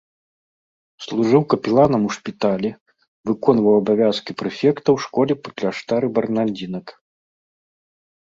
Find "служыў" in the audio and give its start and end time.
1.05-1.43